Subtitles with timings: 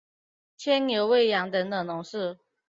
[0.57, 2.39] 牵牛餵羊等等农事